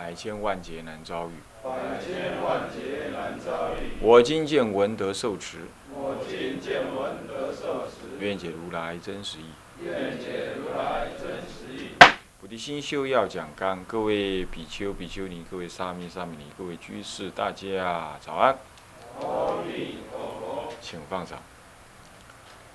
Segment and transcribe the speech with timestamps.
[0.00, 1.32] 百千万劫难遭遇。
[1.62, 1.70] 百
[2.02, 4.00] 千万劫难遭遇。
[4.00, 5.58] 我今见闻得受持。
[5.92, 8.16] 我今见闻得受持。
[8.18, 9.50] 愿解如来真实义。
[9.84, 11.88] 愿解如来真实义。
[12.40, 18.56] 菩提心修要讲纲，各位比丘、比丘尼，各位沙弥、沙弥尼，各位居士，大家早安。
[19.20, 20.72] 阿弥陀佛。
[20.80, 21.38] 请放掌。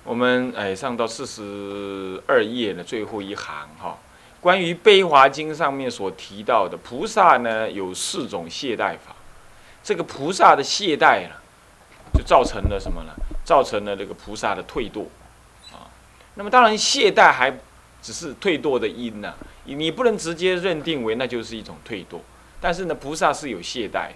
[0.04, 3.98] 我们哎上到四十二页的最后一行哈。
[4.40, 9.14] 关于《悲华经》上面所提到的菩萨呢，有四种懈怠法。
[9.82, 11.34] 这个菩萨的懈怠呢，
[12.14, 13.12] 就造成了什么呢？
[13.44, 15.02] 造成了这个菩萨的退堕
[15.72, 15.90] 啊。
[16.34, 17.52] 那么当然，懈怠还
[18.00, 22.18] 只是退堕的因呢，你不能直接认定为那就是一种退堕。
[22.60, 24.10] 但是呢，菩萨是有懈怠。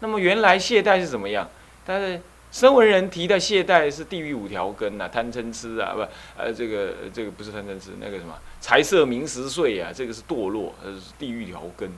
[0.00, 1.48] 那么原来懈怠是怎么样？
[1.84, 2.20] 但是。
[2.52, 6.00] 声闻人提的懈怠是地狱五条根呐，贪嗔痴啊，不，
[6.36, 11.88] 呃，这个这个不是贪嗔痴，那个什么财色名食睡啊，这个是堕落，呃，是地狱条根。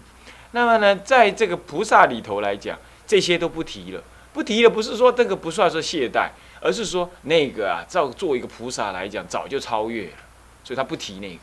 [0.51, 4.03] 那么呢，在这个菩萨里头来讲，这些都不提了，
[4.35, 6.29] 不提了，不是说这个不算是懈怠，
[6.61, 10.17] 而是说那个啊，照做一个菩萨来讲，早就超越了，
[10.63, 11.41] 所以他不提那个，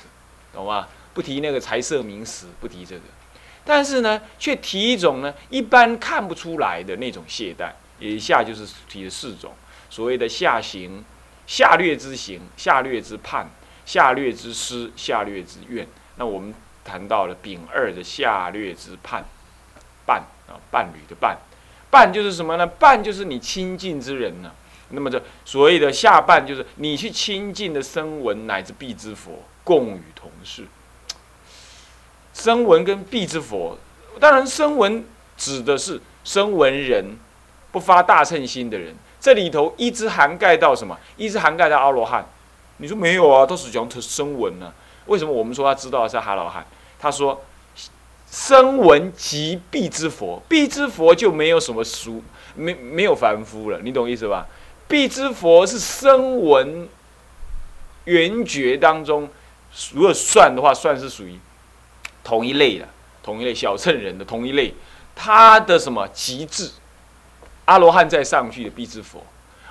[0.53, 0.87] 懂吗？
[1.15, 3.01] 不提那个财色名食，不提这个，
[3.65, 7.71] 但是呢，却提一种呢，一般看不出来的那种懈怠。
[7.99, 9.53] 以下就是提的四种，
[9.89, 11.03] 所谓的下行、
[11.45, 13.49] 下劣之行、下劣之盼、
[13.85, 15.87] 下劣之思、下劣之愿。
[16.15, 19.25] 那我们谈到了丙二的下劣之盼，
[20.05, 21.37] 伴啊，伴侣的伴，
[21.89, 22.65] 伴就是什么呢？
[22.65, 24.51] 伴就是你亲近之人呢。
[24.91, 30.65] 那么这所谓的下伴，就是你去亲近的声闻乃至必之佛，共与同事。
[32.33, 33.77] 声闻跟必之佛，
[34.19, 35.05] 当然声闻
[35.37, 37.17] 指的是声闻人。
[37.71, 40.97] 不发大乘心的人，这里头一直涵盖到什么？
[41.17, 42.25] 一直涵盖到阿罗汉。
[42.77, 43.45] 你说没有啊？
[43.45, 44.73] 都是讲声闻呢？
[45.05, 46.65] 为什么我们说他知道是哈罗汉？
[46.99, 47.43] 他说
[48.31, 52.23] 声闻即必之佛，必之佛就没有什么俗，
[52.55, 53.79] 没没有凡夫了。
[53.83, 54.47] 你懂意思吧？
[54.87, 56.87] 必之佛是声闻
[58.05, 59.29] 缘觉当中，
[59.93, 61.37] 如果算的话，算是属于
[62.23, 62.87] 同一类的，
[63.21, 64.73] 同一类小乘人的同一类。
[65.15, 66.71] 他的什么极致？
[67.69, 69.23] 阿罗汉再上去的必之佛，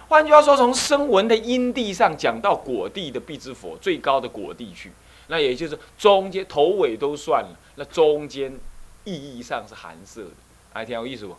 [0.08, 4.92] 换句话说，从声闻的因地上讲到果地的必之佛，最高的果地去，
[5.26, 8.56] 那也就是中间头尾都算了，那中间
[9.02, 10.30] 意义上是含色的，
[10.72, 11.32] 还挺有意思不？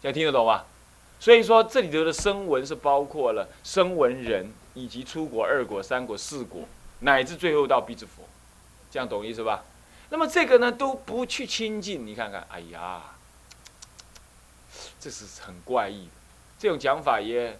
[0.00, 0.64] 现在听得懂吧？
[1.18, 6.62] 所以说这里头的声闻是包括了声闻人以及出国二果、三果、四果，
[7.00, 8.22] 乃至最后到必之佛，
[8.92, 9.64] 这样懂意思吧？
[10.10, 13.02] 那么这个呢都不去亲近，你看看，哎呀。
[15.00, 16.12] 这是很怪异的，
[16.58, 17.58] 这种讲法也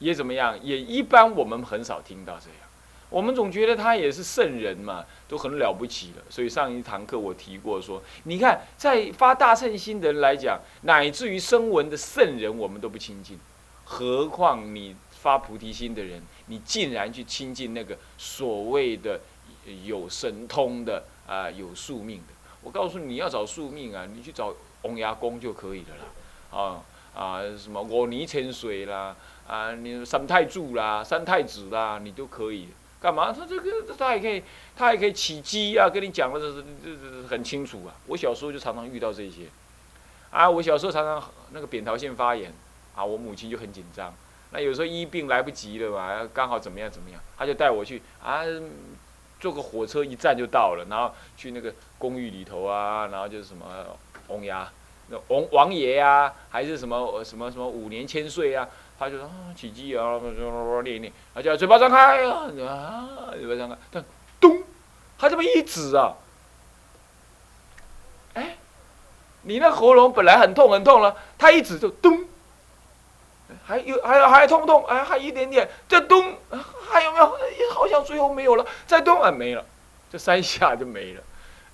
[0.00, 0.58] 也怎么样？
[0.60, 2.58] 也一般我们很少听到这样。
[3.08, 6.22] 我们总觉得他也是圣人嘛，都很了不起了。
[6.28, 13.38] 所以上一堂课我提过说，你看在发大乘心的人来讲，乃至于声闻的圣人，我们都不亲近，
[13.84, 19.20] 何况你发菩提心的人，你竟然去亲近那个所谓的
[19.84, 22.34] 有神通的啊，有宿命的。
[22.60, 24.52] 我告诉，你要找宿命啊，你去找。
[24.86, 26.82] 洪牙公就可以了啦，啊
[27.14, 29.16] 啊什么五泥千水啦，
[29.48, 32.68] 啊你三太柱啦、三太子啦，你都可以。
[32.98, 33.32] 干嘛？
[33.32, 34.42] 他这个他还可以，
[34.74, 35.88] 他还可以起鸡啊！
[35.88, 37.94] 跟你讲的这是这这很清楚啊。
[38.06, 39.42] 我小时候就常常遇到这些，
[40.30, 42.52] 啊，我小时候常常那个扁桃腺发炎，
[42.94, 44.12] 啊，我母亲就很紧张。
[44.50, 48.42] 那有时候医病来不及了嘛，刚好怎么样怎么样，他就带我去啊，
[49.40, 53.66] 坐个火车一站就到了，然后去那个公寓里头啊，然后就是什么。
[54.28, 54.85] 翁呀，那
[55.28, 58.68] 王王爷呀，还是什么什么什么五年千岁啊？
[58.98, 60.18] 他就说起鸡啊，
[60.82, 64.02] 练练，他叫嘴巴张开啊，嘴巴张开，但
[64.40, 64.62] 咚，
[65.18, 66.14] 他这么一指啊，
[68.32, 68.56] 哎，
[69.42, 72.24] 你那喉咙本来很痛很痛了，他一指就咚，
[73.66, 76.34] 还有还有还痛痛，哎，还一点点，再咚，
[76.88, 77.36] 还有没有？
[77.74, 79.62] 好像最后没有了，再咚啊，没了，
[80.10, 81.22] 这三下就没了，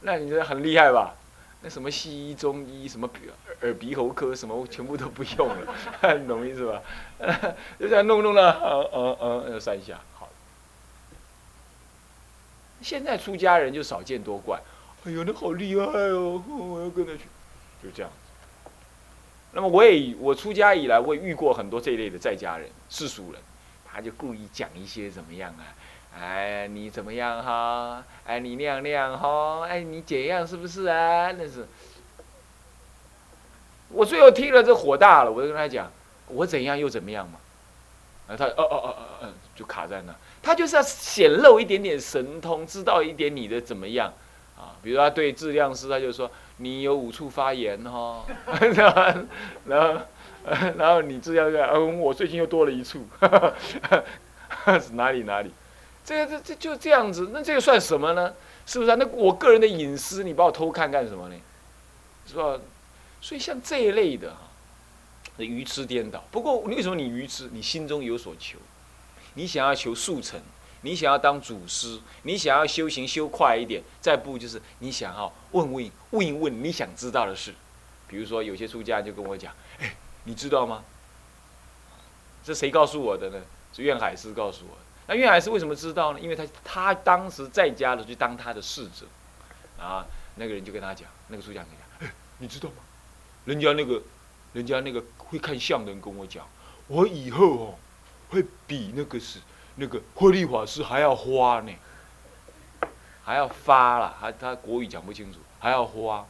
[0.00, 1.14] 那你觉得很厉害吧？
[1.62, 3.08] 那什么西医、中医，什么
[3.60, 5.74] 耳鼻喉科，什么全部都不用了，
[6.26, 6.82] 懂意思吧？
[7.78, 8.60] 就这样弄弄了，
[8.92, 10.28] 嗯嗯嗯，三下好。
[12.80, 14.60] 现在出家人就少见多怪，
[15.04, 17.20] 哎呦，那好厉害哦，我要跟他去，
[17.80, 18.10] 就这样。
[19.52, 23.40] 那么我也我出家以来，我也遇过很多这一类的在家人、世俗人，
[23.84, 25.62] 他就故意讲一些怎么样啊？
[26.18, 28.04] 哎，你怎么样哈？
[28.26, 29.66] 哎，你那样那样哈？
[29.66, 31.32] 哎，你怎样是不是啊？
[31.32, 31.66] 那是。
[33.88, 35.90] 我最后听了这火大了，我就跟他讲，
[36.28, 37.38] 我怎样又怎么样嘛？
[38.28, 40.14] 啊，他哦哦哦哦哦，就卡在那。
[40.42, 44.12] 他就是要显露一点点神通，知道一点你的怎么样
[44.56, 44.74] 啊？
[44.82, 48.24] 比如他对质量师，他就说你有五处发炎哈，
[49.66, 50.00] 然后
[50.76, 53.06] 然后你质量说，嗯，我最近又多了一处，
[54.92, 55.52] 哪里哪里？
[56.04, 58.34] 这个这这就这样子，那这个算什么呢？
[58.66, 58.96] 是不是啊？
[58.99, 61.37] 那我个人的隐私，你把我偷看干什么呢？
[62.26, 62.58] 是吧？
[63.20, 64.38] 所以像这一类的哈，
[65.38, 66.25] 愚痴颠倒。
[66.31, 67.49] 不过为什么你愚痴？
[67.52, 68.58] 你心中有所求，
[69.34, 70.40] 你想要求速成，
[70.81, 73.82] 你想要当祖师，你想要修行修快一点。
[74.00, 77.55] 再不就是你想要问问问一问你想知道的事。
[78.08, 79.94] 比如说有些出家就跟我讲：“哎，
[80.25, 80.82] 你知道吗？”
[82.44, 83.40] 这谁告诉我的呢？
[83.72, 84.76] 是愿海师告诉我。
[85.12, 86.18] 那愿海师为什么知道呢？
[86.18, 89.04] 因为他他当时在家的去当他的侍者，
[89.78, 90.06] 啊，
[90.36, 92.76] 那个人就跟他讲，那个出家人讲：“哎，你知道吗？”
[93.44, 94.00] 人家那个，
[94.54, 96.48] 人家那个会看相的人跟我讲，
[96.86, 97.74] 我以后哦，
[98.30, 99.38] 会比那个是
[99.74, 101.72] 那个慧利法师还要花呢，
[103.22, 106.24] 还要发了，他他国语讲不清楚，还要花。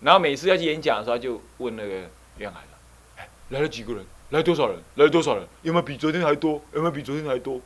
[0.00, 2.06] 然后每次要去演讲的时候，就问那个
[2.36, 2.78] 袁海了，
[3.16, 4.04] 哎，来了几个人？
[4.28, 4.78] 来多少人？
[4.96, 5.48] 来多少人？
[5.62, 6.62] 有没有比昨天还多？
[6.74, 7.58] 有没有比昨天还多？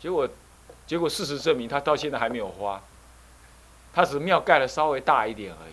[0.00, 0.28] 结果，
[0.86, 2.82] 结果事实证明，他到现在还没有花，
[3.92, 5.72] 他只是庙盖的稍微大一点而已。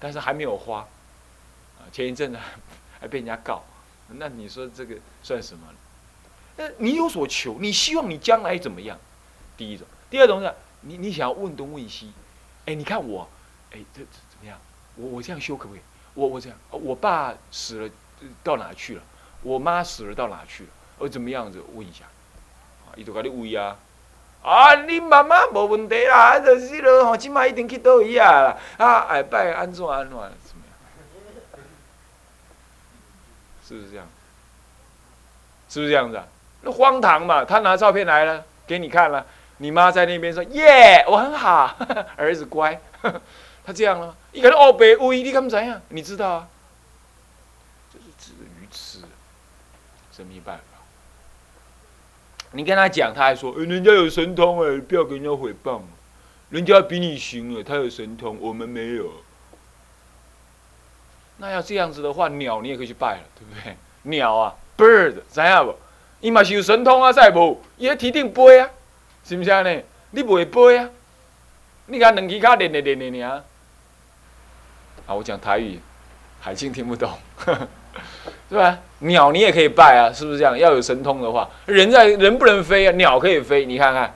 [0.00, 0.86] 但是还没有花，
[1.76, 2.38] 啊，前一阵子
[3.00, 3.64] 还被人家告，
[4.06, 4.94] 那你说这个
[5.24, 5.66] 算什么？
[6.56, 8.96] 那你有所求，你希望你将来怎么样？
[9.56, 12.12] 第一种，第二种是，你你想要问东问西，
[12.66, 13.28] 哎，你看我，
[13.72, 14.56] 哎，这怎么样？
[14.94, 15.82] 我我这样修可不可以？
[16.14, 17.90] 我我这样，我爸死了
[18.44, 19.02] 到哪去了？
[19.42, 20.70] 我妈死了到哪去了？
[20.98, 22.04] 我怎么样子问一下？
[22.96, 23.76] 伊就给你问啊。
[24.42, 30.16] 啊，你妈妈无问题啦，啊就是咯吼，即摆一定去倒位啊啦，啊，下摆安怎安怎？
[33.66, 34.06] 是不是这样？
[35.68, 36.24] 是不是这样子啊？
[36.62, 37.44] 那荒唐嘛！
[37.44, 39.26] 他拿照片来了，给你看了，
[39.58, 41.76] 你妈在那边说：“耶，我很好，
[42.16, 42.80] 儿子乖。
[43.66, 45.80] ”他这样了，一个人哦，白乌你敢怎样？
[45.90, 46.48] 你知道啊？
[47.92, 49.00] 这是指鱼吃，
[50.16, 50.67] 这没办法。
[52.52, 55.80] 你跟他讲，他还说：“，人家有神通哎，不要跟人家诽谤。
[56.50, 59.12] 人家比你行了，他有神通，我们没有。
[61.36, 63.76] 那要这样子的话，鸟你也可以去拜了，对不对？
[64.02, 65.74] 鸟啊，bird，知影不？
[66.20, 68.70] 伊嘛是有神通啊，再无，伊咧天顶飞啊，
[69.24, 69.62] 是不是啊？
[69.62, 70.88] 呢，你不会飞啊？
[71.86, 73.44] 你看两只脚练练练练练啊！
[75.06, 75.78] 啊，我讲台语，
[76.40, 77.10] 海清听不懂。
[78.48, 78.78] 对吧？
[79.00, 80.58] 鸟你也可以拜啊，是不是这样？
[80.58, 83.64] 要有神通的话，人在人不能飞啊，鸟可以飞。
[83.64, 84.12] 你看看，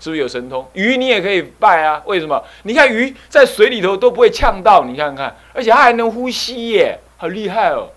[0.00, 0.66] 是不是有神通？
[0.72, 2.42] 鱼你也可以拜啊，为什么？
[2.62, 7.90] 你看鱼在水里头都不会呛到，你看看，而且它还能呼吸耶，好厉害哦！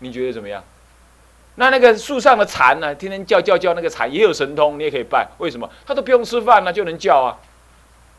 [0.00, 0.62] 你觉得怎么样？
[1.54, 2.94] 那那个树上的蝉呢？
[2.94, 5.28] 天天叫叫叫，那个蝉也有神通，你也可以拜。
[5.38, 5.70] 为什么？
[5.86, 7.38] 它都不用吃饭呢，就能叫啊！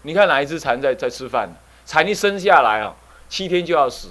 [0.04, 1.54] 你看哪一只蝉在在吃饭？
[1.86, 2.96] 蝉一生下来啊，
[3.28, 4.10] 七天就要死，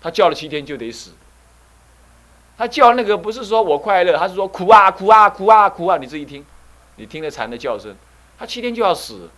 [0.00, 1.12] 它叫了七天就得死。
[2.60, 5.96] 他叫那个不是说我快乐，他是说苦啊苦啊苦啊苦啊！
[5.96, 6.44] 你自己听，
[6.96, 7.96] 你听着蝉的叫声，
[8.38, 9.30] 他七天就要死。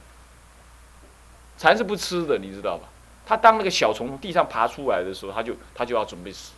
[1.57, 2.88] 蝉是不吃的，你知道吧？
[3.25, 6.50] 他当那个小虫从地上爬出来的时候，他就他就要准备死。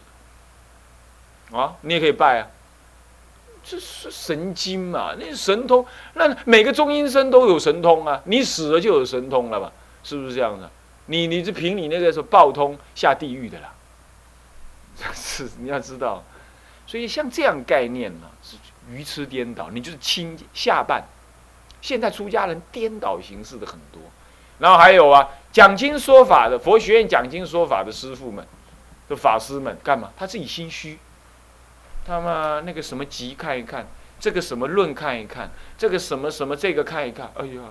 [1.52, 2.48] 啊，你也可以拜啊，
[3.62, 5.14] 这是神经嘛？
[5.18, 8.22] 那神通，那每个中阴身都有神通啊！
[8.24, 9.70] 你死了就有神通了吧？
[10.02, 10.70] 是不是这样的？
[11.08, 13.74] 你你是凭你那个是报通下地狱的啦。
[15.12, 16.24] 是你要知道。
[16.86, 18.56] 所以像这样概念呢，是
[18.90, 19.70] 愚痴颠倒。
[19.70, 21.04] 你就是轻下半，
[21.80, 24.00] 现在出家人颠倒形式的很多。
[24.58, 28.46] 然后还有啊，讲经说法的佛学院讲经说法的师傅们，
[29.08, 30.12] 的法师们干嘛？
[30.16, 30.98] 他自己心虚，
[32.06, 33.86] 他妈那个什么集看一看，
[34.20, 37.62] 这个什么论看一看，这个什么什么这个看一看，哎呀，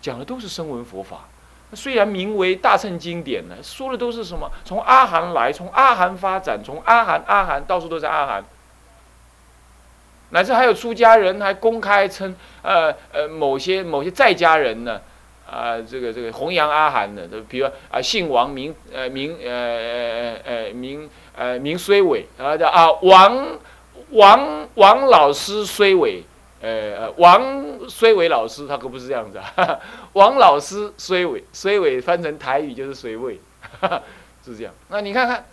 [0.00, 1.28] 讲的都是声闻佛法。
[1.72, 4.50] 虽然名为大乘经典呢，说的都是什么？
[4.64, 8.44] 从阿含来，从阿含发展，从阿含阿含，到处都是阿含。
[10.30, 15.00] 乃至还有出家人还公开称，呃呃，某些某些在家人呢，
[15.48, 23.46] 啊，这个这个弘扬阿含的，比如啊，姓王名呃名呃呃呃名呃名虽伟啊叫啊王
[24.10, 26.24] 王王老师虽伟。
[26.60, 29.80] 呃呃，王虽伟老师，他可不是这样子啊。
[30.12, 33.40] 王老师虽伟，虽伟翻成台语就是虽伟，
[34.44, 34.72] 是这样。
[34.88, 35.44] 那你看看，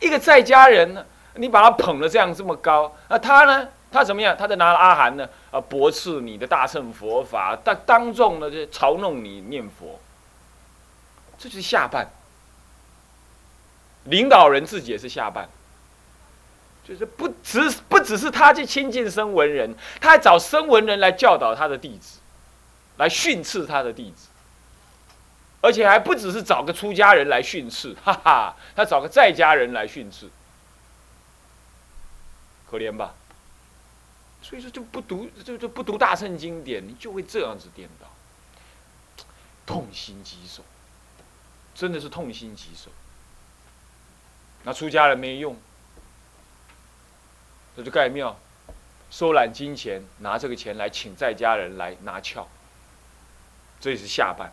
[0.00, 1.04] 一个在家人呢，
[1.34, 3.68] 你把他捧得这样这么高，那他呢？
[3.90, 4.36] 他怎么样？
[4.36, 5.26] 他在拿阿含呢？
[5.50, 9.98] 啊，驳斥你的大乘佛法，当当众呢就嘲弄你念佛，
[11.38, 12.06] 这就是下绊。
[14.04, 15.46] 领导人自己也是下绊，
[16.88, 22.20] 就是不只不只是他去亲近声闻人，他还找声闻人来教导他的弟子，
[22.96, 24.28] 来训斥他的弟子。
[25.60, 30.30] 而且还不只是找个出家人来训斥，哈哈，他找个在家人来训斥，
[32.70, 33.12] 可怜吧？
[34.40, 38.06] 所以说就不读，就就不读大乘经典，你就会这样子颠倒，
[39.66, 40.62] 痛心疾首，
[41.74, 42.90] 真的是痛心疾首。
[44.62, 45.56] 那出家人没用，
[47.78, 48.36] 这就盖庙，
[49.08, 52.44] 收揽金钱，拿这个钱来请在家人来拿翘，
[53.78, 54.50] 这是下半。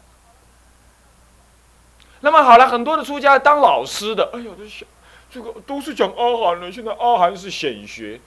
[2.20, 4.88] 那么好了，很多的出家当老师的，哎呀，这想
[5.32, 6.72] 这个都是讲阿含的。
[6.72, 8.22] 现在阿含是显学，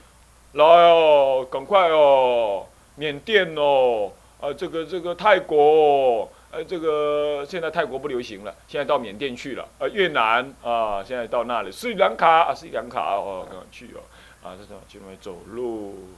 [0.51, 2.65] 来哦，赶快哦，
[2.95, 14.03] 缅甸哦，啊，这个这个泰国，呃，这个现在泰国不流行了，现在到缅甸去了，呃，越南啊，现在到那里，斯里兰卡啊，斯里兰卡哦，赶快去哦，
[14.43, 16.09] 啊，这种去那走路，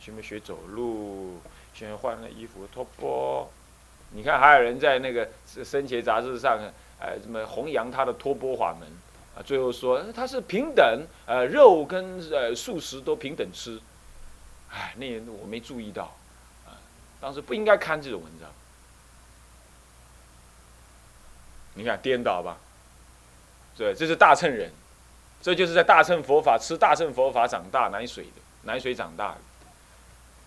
[0.00, 1.40] 去那学走路，
[1.74, 3.50] 现在换了衣服托钵，
[4.12, 5.26] 你看还有人在那个
[5.64, 6.60] 《生前杂志》上。
[7.00, 8.88] 哎，什么弘扬他的托钵法门
[9.36, 9.38] 啊？
[9.46, 13.80] 最后说他是平等，呃，肉跟呃素食都平等吃。
[14.68, 16.12] 哎，那我没注意到，
[16.66, 16.74] 啊，
[17.20, 18.50] 当时不应该看这种文章。
[21.74, 22.58] 你看颠倒吧？
[23.76, 24.72] 对，这是大乘人，
[25.40, 29.38] 这就是在大乘佛法吃大乘佛法长大奶水的奶水长大的，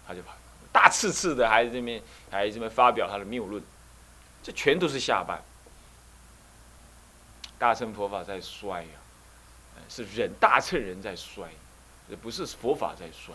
[0.07, 0.33] 他就跑
[0.71, 3.63] 大刺刺的，还这边还这边发表他的谬论，
[4.43, 5.41] 这全都是下半。
[7.57, 8.89] 大乘佛法在衰呀，
[9.87, 11.49] 是人大乘人在衰，
[12.21, 13.33] 不是佛法在衰，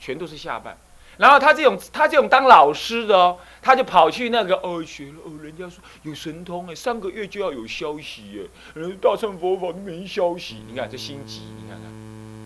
[0.00, 0.76] 全都是下半。
[1.18, 11.90] 然后他这种他这种当老师的哦，他就跑去那个哦学了哦，人家说有神通哎，上个月就要有消息哎，人大乘佛法都没消息，你看这心急，你看看，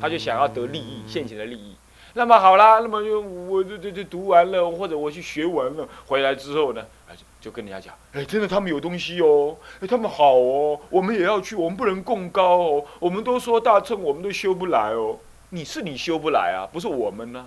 [0.01, 1.77] 他就想要得利益，现前的利益。
[2.15, 6.83] 那么好啦，那么就我这这这读完了，或者我去学完了，回来之后呢，
[7.15, 15.19] 就就跟人家讲，哎，真的他们有东西哦，哎，他们好哦，我们也要去，我们不能共高哦，我们都说大乘，我们都修不来哦，
[15.51, 17.47] 你是你修不来啊，不是我们呢，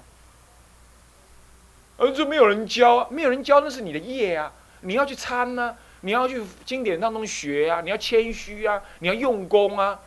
[2.00, 4.52] 而这没有人教，没有人教，那是你的业啊，
[4.82, 10.00] 你要去参呢，你要去经典当中学啊，你要谦虚啊，你要用功啊，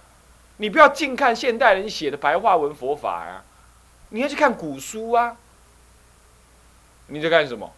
[0.57, 3.45] 你不要净看现代人写的白话文佛法呀。
[4.09, 5.37] 你要去看古书啊！
[7.07, 7.73] 你在干什么？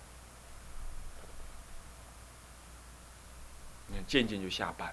[3.87, 4.93] 你渐渐就下班。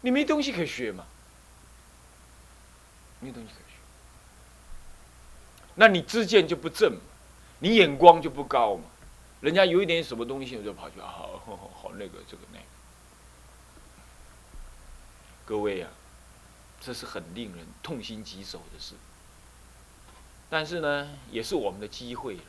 [0.00, 1.04] 你没东西可学嘛？
[3.18, 3.76] 没东西可学，
[5.74, 6.96] 那你知见就不正？
[7.60, 8.84] 你眼光就不高嘛？
[9.40, 12.64] 人家有一点什么东西，我就跑去好好那个这个那个。
[15.46, 15.90] 各位啊，
[16.80, 18.94] 这是很令人痛心疾首的事。
[20.48, 22.42] 但是呢，也是我们的机会了。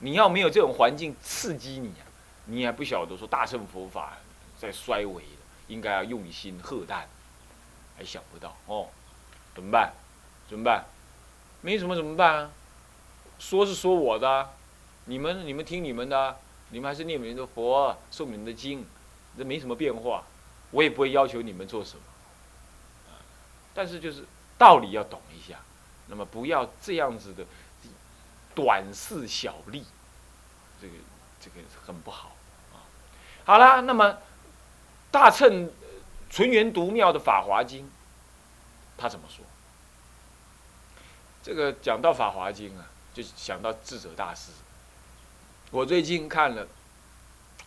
[0.00, 2.06] 你要没有这种环境刺激你啊，
[2.46, 4.18] 你还不晓得说大乘佛法
[4.58, 5.22] 在衰微，
[5.68, 7.08] 应该要用心喝淡，
[7.96, 8.88] 还想不到哦，
[9.54, 9.92] 怎么办？
[10.48, 10.84] 怎么办？
[11.60, 12.50] 没什么怎么办啊？
[13.38, 14.50] 说是说我的，
[15.06, 16.36] 你们你们听你们的，
[16.70, 18.86] 你们还是念你们的佛，诵你们的经，
[19.36, 20.24] 这没什么变化，
[20.70, 22.02] 我也不会要求你们做什么。
[23.74, 24.24] 但是就是
[24.58, 25.58] 道理要懂一下。
[26.08, 27.46] 那么不要这样子的
[28.54, 29.86] 短视小利，
[30.80, 30.92] 这个
[31.40, 32.32] 这个很不好
[32.74, 32.84] 啊。
[33.44, 34.18] 好啦，那么
[35.10, 35.70] 大乘
[36.28, 37.84] 纯元独妙的《法华经》，
[38.98, 39.44] 他怎么说？
[41.42, 44.50] 这个讲到《法华经》啊，就想到智者大师。
[45.70, 46.66] 我最近看了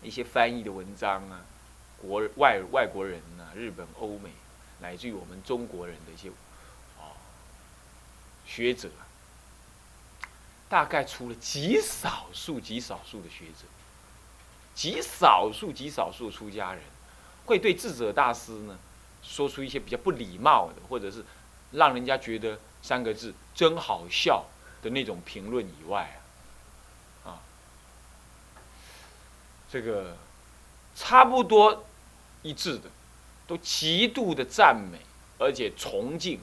[0.01, 1.41] 一些翻译的文章啊，
[1.97, 4.29] 国外外国人啊，日本、欧美，
[4.79, 6.29] 乃至于我们中国人的一些
[6.99, 7.13] 哦。
[8.45, 8.89] 学者，
[10.69, 13.65] 大概除了极少数、极少数的学者，
[14.75, 16.81] 极少数、极少数出家人，
[17.45, 18.77] 会对智者大师呢，
[19.23, 21.25] 说出一些比较不礼貌的，或者是
[21.71, 24.45] 让人家觉得三个字“真好笑”
[24.85, 26.21] 的那种评论以外
[27.23, 27.41] 啊，啊，
[29.67, 30.15] 这个
[30.95, 31.87] 差不多
[32.43, 32.91] 一致的，
[33.47, 34.99] 都极度的赞美，
[35.39, 36.39] 而且崇敬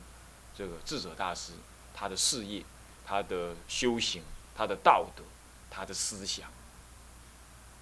[0.58, 1.52] 这个智者大师。
[1.94, 2.64] 他的事业，
[3.06, 4.24] 他的修行，
[4.56, 5.22] 他的道德，
[5.70, 6.50] 他的思想，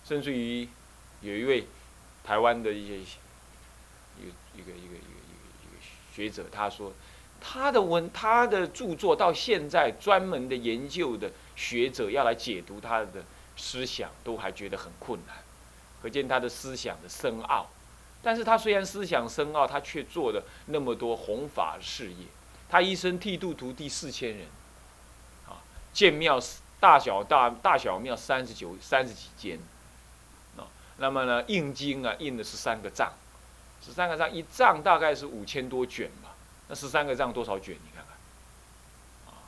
[0.05, 0.69] 甚至于
[1.23, 1.67] 有一位
[2.23, 4.97] 台湾的一些一个一个一个一个一个
[5.63, 5.81] 一个
[6.15, 6.93] 学者他说，
[7.41, 13.25] 他的文他的著作到现在专门的研究的学者要来解读他的
[13.57, 15.37] 思想，都还觉得很困难，
[16.03, 17.67] 可见他的思想的深奥。
[18.23, 22.27] 但是他虽然思想深奥，他却做了那么多弘法事业。
[22.69, 24.47] 他一生剃度徒弟四千人，
[25.49, 25.59] 啊，
[25.93, 26.39] 建庙
[26.79, 29.59] 大小大大小庙三十九三十几间，
[30.57, 30.69] 啊，
[30.99, 33.13] 那么呢印经啊印的是三个藏。
[33.85, 36.30] 十三个藏，一藏大概是五千多卷吧。
[36.71, 37.75] 那十三个藏多少卷？
[37.75, 39.43] 你看看，啊，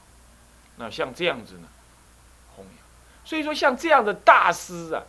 [0.77, 1.69] 那像这样子呢，
[2.57, 2.75] 弘扬。
[3.25, 5.05] 所以说，像这样的大师啊，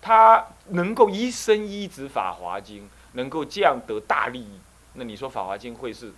[0.00, 4.58] 他能够一生一指《法华经》，能够这样得大利益。
[4.94, 6.10] 那你说《法华经》会是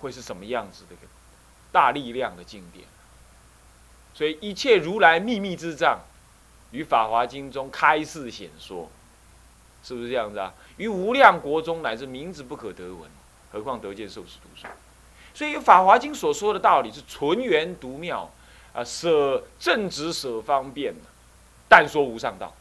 [0.00, 0.96] 会是什么样子的
[1.70, 2.84] 大力量的经典？
[4.14, 6.00] 所以一切如来秘密之藏，
[6.72, 8.90] 于《法华经》中开示显说。
[9.80, 10.52] 是不是这样子啊？
[10.76, 13.08] 于无量国中乃至名字不可得闻，
[13.52, 14.68] 何况得见受持读诵。
[15.38, 18.28] 所以《法华经》所说的道理是纯元独妙
[18.72, 20.92] 啊，舍正直舍方便
[21.68, 22.52] 但说无上道。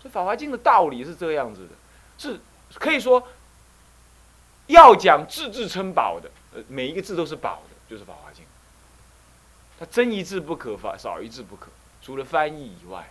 [0.00, 1.74] 所以《法华经》的道理是这样子的，
[2.16, 2.40] 是
[2.78, 3.22] 可以说
[4.68, 8.42] 要讲字字称宝的，呃，每一个字都是宝的，就是《法华经》。
[9.78, 11.66] 它真一字不可，法少一字不可，
[12.00, 13.10] 除了翻译以外。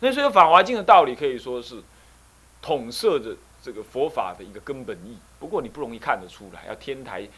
[0.00, 1.82] 那所以《法华经》的道理可以说是
[2.60, 3.34] 统摄着
[3.66, 5.18] 这个佛法的一个根本意。
[5.40, 7.28] 不过你不容易看得出来，要天台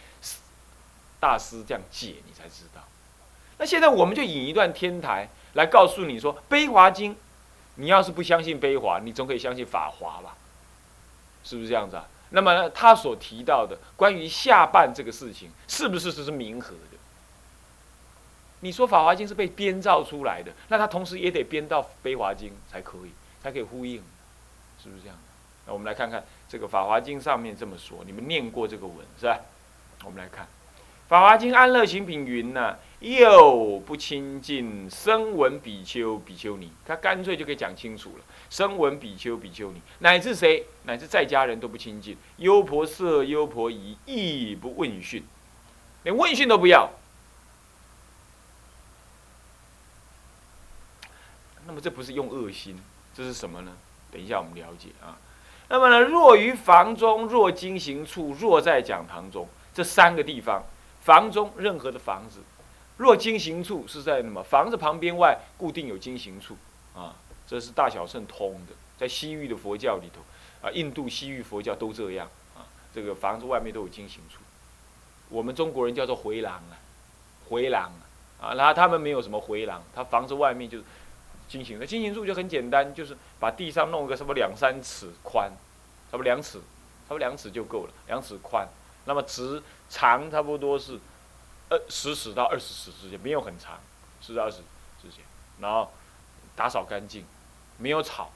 [1.18, 2.82] 大师这样解你才知道。
[3.56, 7.14] 那现在我们就引一段天台来告诉你说，《悲华经》，
[7.76, 10.36] 你要是不相信悲华，你总可以相信法华吧？
[11.42, 12.06] 是不是这样子啊？
[12.30, 16.98] 那么他所提到的关于下半这个事情，是不是就是冥合的？
[18.60, 24.02] 你说《法华经》是被编造出来的，那他同时也得编到《悲华经》才可以，才可以呼应，
[24.82, 25.16] 是不是这样？
[25.68, 29.38] 那我们来看看这个《法华经》上面这么说，你们念过这个文是吧？
[30.02, 30.46] 我们来看
[31.08, 38.24] 《法华经》安乐行品云呢，又不亲近声闻比丘、比丘尼，他干脆就可以讲清楚了。
[38.48, 45.22] 声闻比丘、比丘尼，乃至谁，乃至在家人都不亲近，优婆塞、优婆夷亦不问讯，
[46.04, 46.88] 连问讯都不要。
[51.66, 52.80] 那么这不是用恶心，
[53.14, 53.76] 这是什么呢？
[54.10, 55.18] 等一下我们了解啊。
[55.70, 60.62] 那么呢，若于房中，若经行处，若在讲堂中，这三个地方，
[61.02, 62.40] 房中任何的房子，
[62.96, 66.56] 若经行处是在什么房子旁边外固定有经行处
[66.94, 67.14] 啊？
[67.46, 70.22] 这是大小圣通的，在西域的佛教里头
[70.66, 72.26] 啊，印度西域佛教都这样
[72.56, 74.40] 啊，这个房子外面都有经行处。
[75.28, 76.80] 我们中国人叫做回廊啊，
[77.50, 77.92] 回廊
[78.40, 80.78] 啊，然后他们没有什么回廊，他房子外面就。
[81.48, 85.50] 经行的经行柱就很简单，就是把地上弄个什么两三尺宽，
[86.10, 88.68] 差不多两尺，差不多两尺就够了，两尺宽。
[89.06, 90.98] 那么直长差不多是
[91.70, 93.80] 二十尺到二十尺之间，没有很长，
[94.20, 94.58] 十到二十
[95.02, 95.24] 之间。
[95.58, 95.90] 然后
[96.54, 97.24] 打扫干净，
[97.78, 98.30] 没有草，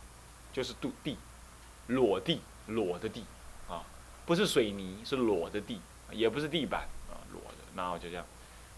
[0.53, 1.19] 就是土地，
[1.89, 3.25] 裸地，裸的地
[3.69, 3.85] 啊，
[4.25, 7.59] 不是水泥，是裸的地，也不是地板啊，裸的。
[7.77, 8.25] 然后就这样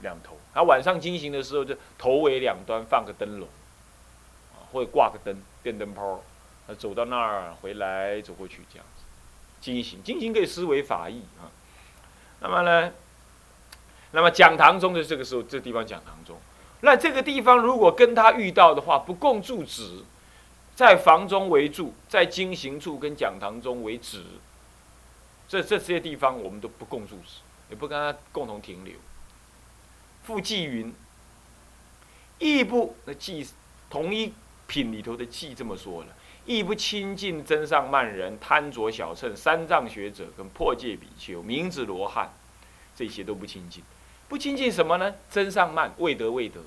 [0.01, 3.49] 两头，他晚上经行的时候，就头尾两端放个灯笼。
[4.79, 6.23] 会挂个灯，电灯泡，
[6.67, 9.05] 呃，走到那儿回来，走过去这样子，
[9.61, 11.49] 进行进行可以思维法义啊。
[12.41, 12.93] 那么呢，
[14.13, 16.37] 那么讲堂中的这个时候，这地方讲堂中，
[16.81, 20.03] 那这个地方如果跟他遇到的话，不共住址，
[20.75, 24.25] 在房中为住，在经行处跟讲堂中为止，
[25.49, 28.95] 这这些地方我们都不共住址，也不跟他共同停留。
[30.25, 30.95] 复记云，
[32.39, 33.47] 亦不那记
[33.89, 34.33] 同一。
[34.67, 36.09] 品里头的记这么说了：
[36.47, 42.33] 亦不亲近真上慢人、贪着小乘、三藏学者跟破戒比丘、明子罗汉，
[42.97, 43.83] 这些都不亲近。
[44.29, 45.15] 不亲近什么呢？
[45.31, 46.61] 真上慢未得未得。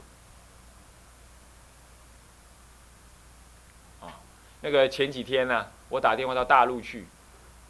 [4.02, 4.22] 啊，
[4.62, 7.06] 那个前几天呢，我打电话到大陆去，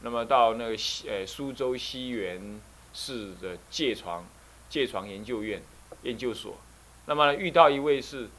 [0.02, 2.60] 那么到那个西呃苏州西园
[2.94, 4.26] 市的戒床
[4.70, 5.62] 戒床研究院
[6.04, 6.58] 研究所，
[7.06, 8.30] 那么遇到一位是。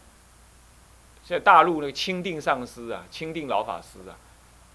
[1.29, 4.17] 现在大陆那个钦定上师啊，钦定老法师啊，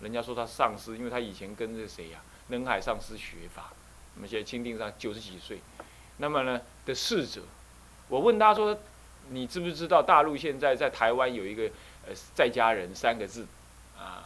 [0.02, 3.74] 人家说他上师，因为他以前跟这谁呀，能海上师学法。
[4.14, 5.60] 那么现在钦定上九十几岁，
[6.18, 7.42] 那么呢的侍者，
[8.08, 8.78] 我问他说，
[9.30, 11.64] 你知不知道大陆现在在台湾有一个
[12.06, 13.48] 呃在家人三个字
[13.98, 14.24] 啊？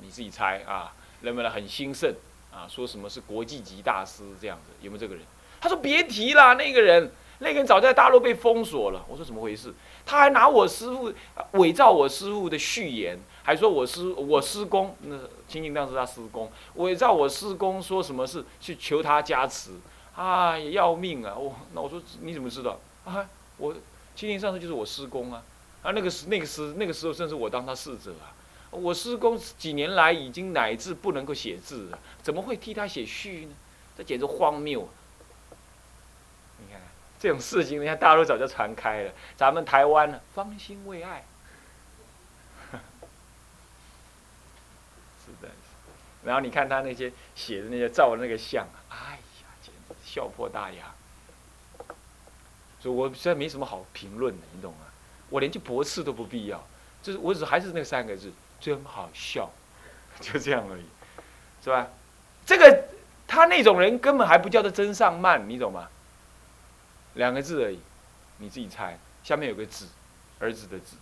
[0.00, 2.14] 你自己猜啊，人们呢很兴盛
[2.50, 5.22] 啊，说什么是国际级大师这样子，有没有这个人？
[5.60, 9.04] 他说别提了，那个人那个人早在大陆被封锁了。
[9.08, 9.72] 我说怎么回事？
[10.04, 11.12] 他还拿我师傅
[11.52, 19.72] 伪造我师傅的序言，还说我师我师公那清净当时他师公，伪造我师公说什么事去求他加持，
[20.14, 21.34] 啊要命啊！
[21.36, 23.28] 我那我说你怎么知道啊？
[23.58, 23.72] 我
[24.16, 25.42] 清净上师就是我师公啊，
[25.82, 28.34] 啊那个时那个时那个时候甚至我当他侍者啊。
[28.70, 33.54] 我师公几年来已经乃至不能够写字了，怎么会替他写序呢？
[33.96, 34.80] 这简直荒谬！
[34.80, 34.88] 你看
[37.20, 41.24] 这种事情，人家大陆早就传开了，咱们台湾呢，芳心未艾。
[45.24, 45.48] 是的，
[46.24, 48.96] 然后你看他那些写的那些照的那个像，哎
[49.42, 50.84] 呀，简直笑破大牙。
[52.80, 54.86] 所以我现在没什么好评论的，你懂吗？
[55.28, 56.64] 我连去驳斥都不必要，
[57.02, 58.32] 就是我只还是那三个字。
[58.60, 59.48] 真好笑，
[60.20, 60.84] 就这样而已，
[61.62, 61.86] 是吧？
[62.44, 62.84] 这个
[63.26, 65.88] 他那种人根本还不叫做真上慢，你懂吗？
[67.14, 67.80] 两个字而已，
[68.38, 68.98] 你自己猜。
[69.24, 69.88] 下面有个子，
[70.38, 70.96] 儿子的子。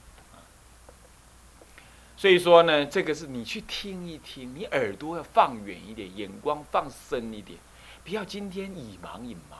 [2.16, 7.58] 所以说呢，这个是你去听一听，你耳朵要放远一点，眼光放深一点，
[8.04, 9.56] 不要今天以盲隐盲。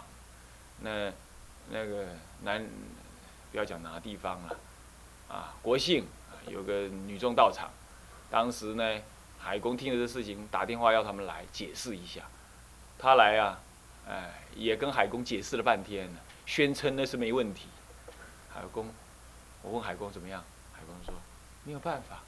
[0.81, 1.13] 那
[1.71, 2.07] 那个
[2.43, 2.67] 男，
[3.53, 4.59] 不要讲哪个地方了，
[5.29, 6.07] 啊，国姓
[6.49, 7.71] 有个女众道场。
[8.31, 9.01] 当时呢，
[9.39, 12.23] 海公听了这事情，打电话要他们来解释一下。
[12.99, 13.61] 他来啊，
[14.09, 17.67] 哎，也跟海公解释了半天呢，宣称那是没问题。
[18.49, 18.87] 海公，
[19.63, 20.43] 我问海公怎么样？
[20.73, 21.13] 海公说
[21.65, 22.23] 没有办法，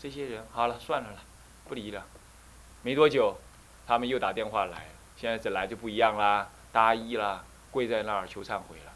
[0.00, 1.18] 这些人好了，算了了，
[1.66, 2.04] 不理了。
[2.82, 3.36] 没多久，
[3.86, 8.92] 他们又打电话来，现在这来就不一样啦，大一啦，跪在那儿求忏悔了。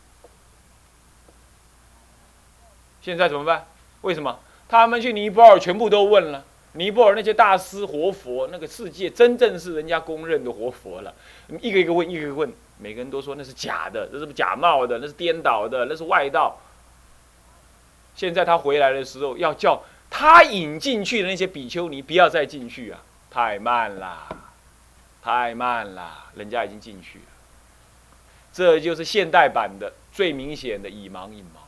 [3.01, 3.67] 现在怎么办？
[4.03, 4.39] 为什么？
[4.69, 6.45] 他们去尼泊尔，全部都问了。
[6.73, 11.15] 尼泊尔那些大师活佛，那个世界真正是人家公认的活佛了。
[11.63, 16.59] 一个一个问，一个一个问，每个人都说那是假的，那是假冒的，那是颠倒的，那是外道。
[18.15, 23.01] 现在他回来的时候，要叫他引进去的那些比丘尼不要再进去啊！
[23.31, 24.37] 太慢了，
[25.23, 27.25] 太慢了，人家已经进去了。
[28.53, 31.59] 这就是现代版的最明显的以盲引盲。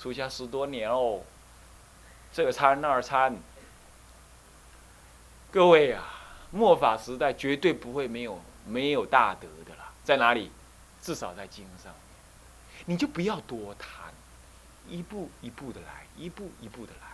[0.00, 1.22] 出家十多年哦，
[2.32, 3.36] 这个参那儿参，
[5.50, 6.15] 各位啊，
[6.50, 10.50] 末法时代绝对不会没有没有大德的啦，在哪里？
[11.02, 14.12] 至少在经上面，你就不要多谈，
[14.88, 17.06] 一步一步的来，一步一步的来。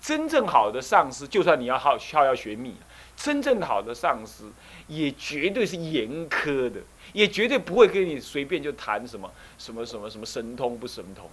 [0.00, 2.76] 真正好的上师，就算你要好好要学密，
[3.16, 4.44] 真正好的上师
[4.88, 6.80] 也绝对是严苛的。
[7.12, 11.30] 也绝对不会跟你随便就谈什么什么什么什么神通不神通。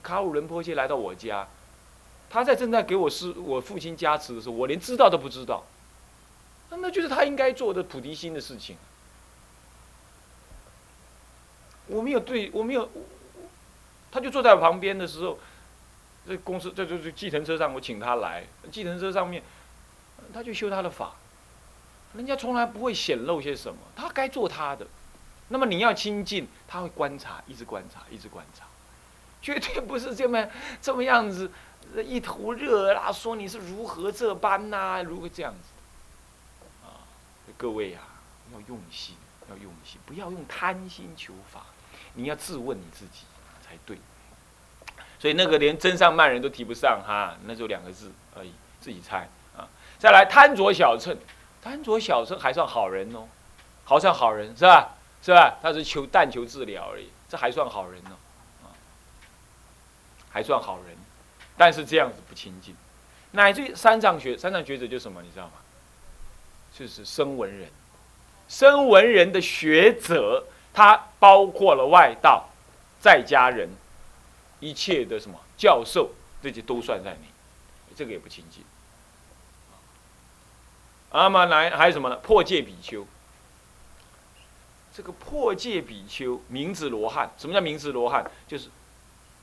[0.00, 1.48] 卡鲁仁波切来到我家，
[2.30, 5.64] 他在正在给我师我父亲加持的时候，我连知道都不知道。
[6.70, 8.76] 那就是他应该做的菩提心的事情。
[11.86, 12.90] 我没有对我没有，
[14.10, 15.38] 他就坐在我旁边的时候，
[16.26, 19.42] 在公司在这这计程车上，我请他来，计程车上面，
[20.34, 21.14] 他就修他的法。
[22.12, 24.86] 人家从来不会显露些什么，他该做他的。
[25.48, 28.66] 那么你要亲近，他会观察，一直观察，一直观察，
[29.40, 30.46] 绝对不是这么
[30.82, 31.50] 这么样子，
[32.02, 35.68] 一头热啦，说你是如何这般呐，如何这样子。
[36.84, 37.02] 啊，
[37.56, 38.02] 各位啊，
[38.52, 39.16] 要用心，
[39.50, 41.66] 要用心，不要用贪心求法，
[42.14, 43.24] 你要自问你自己
[43.66, 43.98] 才对。
[45.18, 49.68] 所以那个连真上慢人都提不上哈，那就两个字而已，自己猜啊。
[49.98, 51.16] 再来贪着小乘。
[51.60, 53.26] 贪着小乘还算好人哦，
[53.84, 54.94] 好像好人是吧？
[55.20, 55.58] 是吧？
[55.60, 58.16] 他是求但求治疗而已，这还算好人呢，
[58.62, 58.70] 啊，
[60.30, 60.96] 还算好人，
[61.58, 62.74] 但是这样子不亲近，
[63.32, 65.52] 乃至于三藏学三藏学者就什么你知道吗？
[66.72, 67.68] 就是声闻人，
[68.48, 72.48] 声闻人的学者，他包括了外道、
[73.00, 73.68] 在家人，
[74.60, 77.22] 一切的什么教授，这些都算在内，
[77.96, 78.64] 这个也不亲近。
[81.10, 82.16] 阿玛来还有什么呢？
[82.16, 83.06] 破戒比丘。
[84.94, 88.28] 这个破戒比丘名字罗汉，什么叫名字罗汉？
[88.46, 88.68] 就是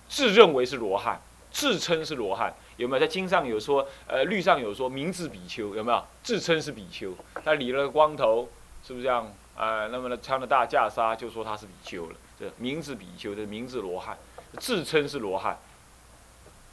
[0.09, 1.21] 自认为是罗汉，
[1.55, 2.99] 自称是罗汉，有没有？
[2.99, 6.03] 在经上有说，呃，律上有说名字比丘，有没有？
[6.21, 7.15] 自称是比丘，
[7.45, 8.49] 他理了个光头，
[8.85, 9.31] 是不是这样？
[9.55, 12.15] 呃，那么呢，穿了大袈裟，就说他是比丘了。
[12.37, 14.17] 这名字比丘这名字罗汉，
[14.59, 15.57] 自称是罗汉。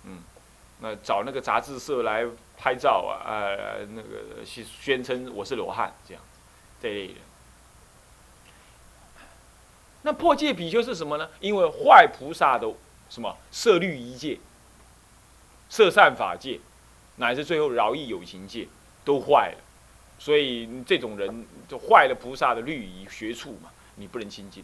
[0.03, 0.18] 嗯，
[0.81, 2.27] 那找那个杂志社来。
[2.55, 6.23] 拍照啊，呃，那个宣宣称我是罗汉这样，
[6.81, 7.16] 这类人。
[10.03, 11.29] 那破戒比丘是什么呢？
[11.40, 12.73] 因为坏菩萨的
[13.11, 14.38] 什么摄律仪戒、
[15.73, 16.61] 摄善法戒，
[17.17, 18.69] 乃至最后饶益有情戒
[19.07, 19.59] 都坏了，
[20.19, 24.63] 所以这种人就坏了菩萨的律仪学处嘛，你不能亲近。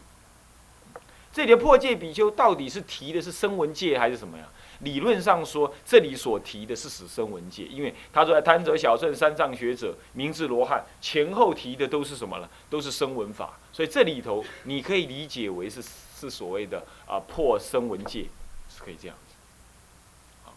[1.32, 4.44] 这里的破戒比丘到底是提的是声闻戒还是什么呀？
[4.80, 12.46] 理论上说，这里所提的是死声闻戒，因为他说贪者、小乘、三藏学者、明智罗汉前后提的都是什么呢？
[12.68, 15.82] 都是声闻法，所以这里头你可以理解为是
[16.20, 18.26] 是所谓的啊破声闻戒，
[18.68, 19.16] 是可以这样，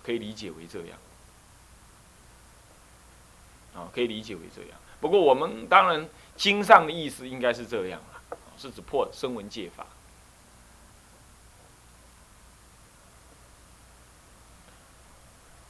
[0.03, 0.97] 可以理解为这样，
[3.75, 4.71] 啊可以理解为这样。
[4.99, 9.85] 不过我们当然经上的意思应该是这样了，是指破声闻戒法。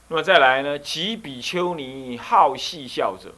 [0.08, 0.78] 那么再来呢？
[0.78, 3.34] 及比丘尼好戏笑者，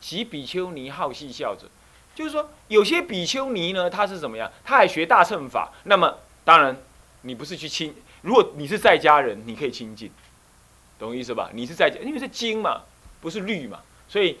[0.00, 1.66] 及比丘尼好戏笑者，
[2.14, 4.52] 就是说有些比丘尼呢，他是怎么样？
[4.62, 5.72] 他还学大乘法。
[5.84, 6.76] 那么当然，
[7.22, 10.10] 你不是去亲，如果你是在家人，你可以亲近，
[10.98, 11.50] 懂意思吧？
[11.52, 12.82] 你是在家，因为是经嘛，
[13.20, 14.38] 不是律嘛，所以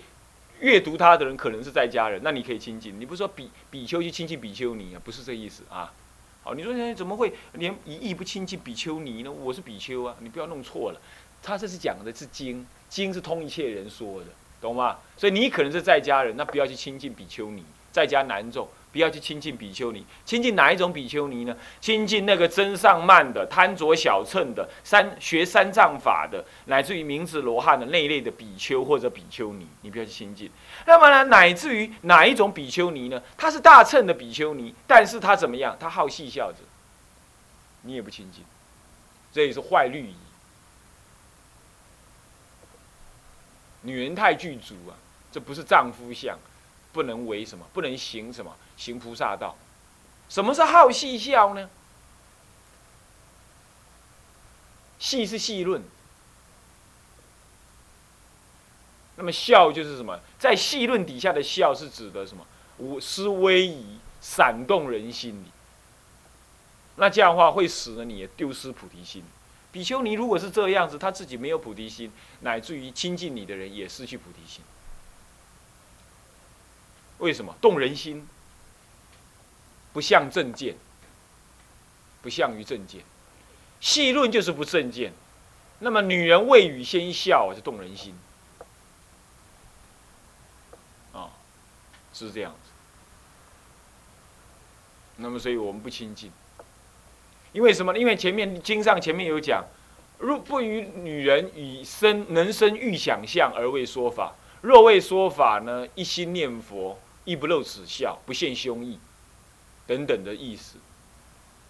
[0.60, 2.98] 阅读它的人可能是在家人，那你可以亲近。
[2.98, 5.02] 你不是说比比丘去亲近比丘尼啊？
[5.04, 5.92] 不是这意思啊。
[6.44, 9.30] 好，你说怎么会连一意不亲近比丘尼呢？
[9.30, 11.00] 我是比丘啊，你不要弄错了。
[11.42, 14.26] 他这是讲的是经，经是通一切人说的，
[14.60, 14.98] 懂吗？
[15.16, 21.56] 所以你可能是在家人，那不要去亲近比丘尼，在家难众不要去亲近比丘尼，亲近哪一种比丘尼呢？
[21.80, 30.50] 亲近那个真上慢的、贪着小乘的、三学三藏法的，乃至于明智罗汉的那一类的比丘或者比丘尼，你不要去亲近。
[30.84, 33.22] 那么呢，乃至于哪一种比丘尼呢？
[33.36, 35.74] 他是大乘的比丘尼，但是他怎么样？
[35.80, 36.58] 他好戏笑着，
[37.80, 38.44] 你也不亲近，
[39.32, 40.14] 这也是坏律仪。
[43.80, 44.94] 女人太具足啊，
[45.32, 46.38] 这不是丈夫相，
[46.92, 47.66] 不能为什么？
[47.72, 48.56] 不能行什么？
[48.76, 49.56] 行菩萨道。
[50.28, 51.68] 什么是好戏笑呢？
[54.98, 55.82] 戏是戏论，
[59.16, 60.20] 那么笑就是什么？
[60.38, 62.46] 在戏论底下的笑是指的什么？
[62.78, 65.46] 无施威仪，闪动人心里。
[66.96, 69.24] 那这样的话会使得你丢失菩提心。
[69.72, 74.62] 比丘尼如果是这样子，他自己没有菩提心，乃至于亲近你的人也失去菩提心。
[77.22, 78.26] 为什么动人心？
[79.92, 80.74] 不像正见，
[82.20, 83.02] 不像于正见。
[83.80, 85.12] 细论就是不正见。
[85.78, 88.12] 那么女人未语先笑，就动人心。
[91.12, 91.30] 啊，
[92.12, 92.70] 是这样子。
[95.16, 96.32] 那么，所以我们不亲近。
[97.52, 97.96] 因为什么？
[97.96, 99.64] 因为前面经上前面有讲，
[100.18, 108.96] 若不与女人以生能生欲想象而为说法，若为说法呢，一心念佛，亦不露齿笑，不现胸臆，
[109.86, 110.78] 等等的意思。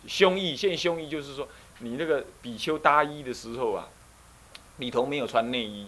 [0.06, 3.88] 胸臆现胸臆，就是说你那个比丘搭衣的时候啊，
[4.78, 5.86] 里头没有穿内衣，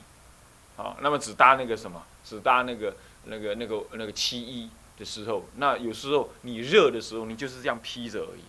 [0.76, 8.42] 啊，那么只搭那个什么，只搭那个那个那个那个漆衣的时候，那有时候你热的时候，你就是这样披着而已。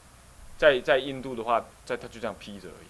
[0.58, 2.88] 在在印度的话，在他就这样披着而已，